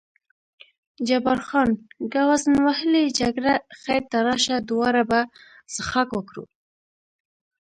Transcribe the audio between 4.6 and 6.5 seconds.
دواړه به څښاک وکړو.